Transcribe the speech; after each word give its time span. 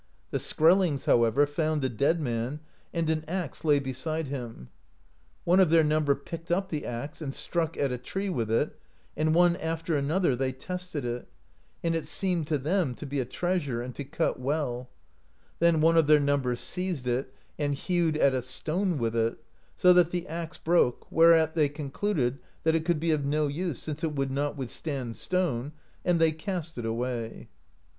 The 0.31 0.39
Skrell 0.39 0.83
ings, 0.83 1.05
however, 1.05 1.45
found 1.45 1.83
a 1.83 1.87
dead 1.87 2.19
man, 2.19 2.59
and 2.91 3.07
an 3.07 3.23
axe 3.27 3.63
lay 3.63 3.77
beside 3.77 4.29
him. 4.29 4.69
One 5.43 5.59
of 5.59 5.69
their 5.69 5.83
number 5.83 6.15
picked 6.15 6.49
up 6.49 6.69
the 6.69 6.87
axe, 6.87 7.21
and 7.21 7.31
struck 7.35 7.77
at 7.77 7.91
a 7.91 7.99
tree 7.99 8.27
with 8.27 8.49
it, 8.49 8.79
and 9.15 9.35
one 9.35 9.55
after 9.57 9.95
another 9.95 10.35
[they 10.35 10.53
tested 10.53 11.05
it], 11.05 11.27
and 11.83 11.93
it 11.93 12.07
seemed 12.07 12.47
to 12.47 12.57
them 12.57 12.95
to 12.95 13.05
be 13.05 13.19
a 13.19 13.25
treasure, 13.25 13.83
and 13.83 13.93
to 13.93 14.03
cut 14.03 14.39
well; 14.39 14.89
then 15.59 15.81
one 15.81 15.97
of 15.97 16.07
their 16.07 16.19
number 16.19 16.55
seized 16.55 17.05
it, 17.05 17.31
and 17.59 17.75
hewed 17.75 18.17
at 18.17 18.33
a 18.33 18.41
stone 18.41 18.97
with 18.97 19.15
it, 19.15 19.37
so 19.75 19.93
that 19.93 20.09
the 20.09 20.27
axe 20.27 20.57
broke, 20.57 21.05
whereat 21.11 21.53
they 21.53 21.69
concluded 21.69 22.39
that 22.63 22.73
it 22.73 22.85
could 22.85 22.99
be 22.99 23.11
of 23.11 23.23
no 23.23 23.45
use, 23.45 23.77
since 23.77 24.03
it 24.03 24.15
would 24.15 24.31
not 24.31 24.57
withstand 24.57 25.15
stone, 25.15 25.73
and 26.03 26.19
they 26.19 26.31
cast 26.31 26.79
it 26.79 26.85
away. 26.87 27.49